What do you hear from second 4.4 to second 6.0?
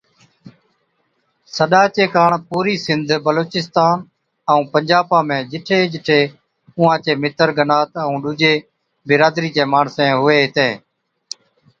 ائُون پنجابا ۾ جِٺي